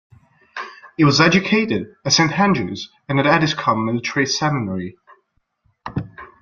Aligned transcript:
He 0.97 1.03
was 1.03 1.21
educated 1.21 1.93
at 2.03 2.13
Saint 2.13 2.39
Andrews 2.39 2.89
and 3.07 3.19
at 3.19 3.27
Addiscombe 3.27 3.85
Military 3.85 4.25
Seminary. 4.25 4.97